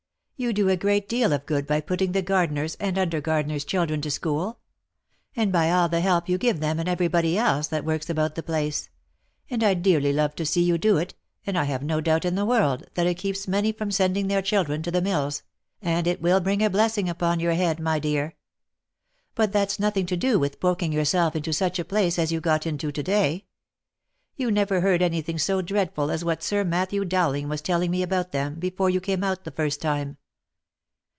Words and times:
You 0.37 0.53
do 0.53 0.69
a 0.69 0.75
great 0.75 1.07
deal 1.07 1.33
of 1.33 1.45
good 1.45 1.67
by 1.67 1.81
putting 1.81 2.13
the 2.13 2.23
gardener's, 2.23 2.73
and 2.79 2.97
under 2.97 3.21
gardener's 3.21 3.63
children 3.63 4.01
to 4.01 4.09
school; 4.09 4.57
and 5.35 5.51
by 5.51 5.69
all 5.69 5.87
the 5.87 6.01
help 6.01 6.27
you 6.27 6.39
give 6.39 6.59
them 6.59 6.79
and 6.79 6.89
every 6.89 7.07
body 7.07 7.37
else 7.37 7.67
that 7.67 7.85
works 7.85 8.09
about 8.09 8.33
the 8.33 8.41
place, 8.41 8.89
and 9.51 9.63
I 9.63 9.75
dearly 9.75 10.11
love 10.11 10.33
to 10.37 10.45
see 10.47 10.63
you 10.63 10.79
do 10.79 10.97
it, 10.97 11.13
and 11.45 11.59
I 11.59 11.65
have 11.65 11.83
no 11.83 12.01
doubt 12.01 12.25
in 12.25 12.33
the 12.33 12.43
world, 12.47 12.85
that 12.95 13.05
it 13.05 13.19
keeps 13.19 13.47
many 13.47 13.71
from 13.71 13.91
sending 13.91 14.29
their 14.29 14.41
children 14.41 14.81
to 14.81 14.89
the 14.89 14.99
mills, 14.99 15.43
and 15.79 16.07
it 16.07 16.23
will 16.23 16.39
bring 16.39 16.63
a 16.63 16.71
blessing 16.71 17.07
upon 17.07 17.39
your 17.39 17.53
head, 17.53 17.79
my 17.79 17.99
dear. 17.99 18.35
But 19.35 19.51
that's 19.51 19.77
nothing 19.77 20.07
to 20.07 20.17
do 20.17 20.39
with 20.39 20.59
poking 20.59 20.91
yourself 20.91 21.35
into 21.35 21.53
such 21.53 21.77
a 21.77 21.85
place 21.85 22.17
as 22.17 22.31
you 22.31 22.41
got 22.41 22.65
into 22.65 22.91
to 22.91 23.03
day. 23.03 23.45
You 24.35 24.49
never 24.49 24.81
heard 24.81 25.03
any 25.03 25.21
thing 25.21 25.37
so 25.37 25.61
dreadful 25.61 26.09
as 26.09 26.25
what 26.25 26.41
Sir 26.41 26.63
Matthew 26.63 27.05
Dowling 27.05 27.47
was 27.47 27.61
telling 27.61 27.91
me 27.91 28.01
about 28.01 28.31
them, 28.31 28.55
before 28.55 28.89
you 28.89 28.99
came 28.99 29.23
out 29.23 29.43
the 29.43 29.51
first 29.51 29.79
time." 29.83 30.17